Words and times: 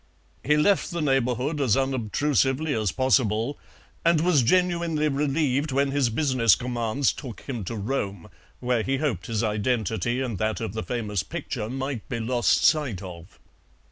He 0.43 0.57
left 0.57 0.89
the 0.89 0.99
neighbourhood 0.99 1.61
as 1.61 1.77
unobtrusively 1.77 2.73
as 2.73 2.91
possible, 2.91 3.59
and 4.03 4.19
was 4.19 4.41
genuinely 4.41 5.07
relieved 5.09 5.71
when 5.71 5.91
his 5.91 6.09
business 6.09 6.55
commands 6.55 7.13
took 7.13 7.41
him 7.41 7.63
to 7.65 7.75
Rome, 7.75 8.27
where 8.59 8.81
he 8.81 8.97
hoped 8.97 9.27
his 9.27 9.43
identity 9.43 10.19
and 10.19 10.39
that 10.39 10.59
of 10.59 10.73
the 10.73 10.81
famous 10.81 11.21
picture 11.21 11.69
might 11.69 12.09
be 12.09 12.19
lost 12.19 12.63
sight 12.63 13.03
of. 13.03 13.37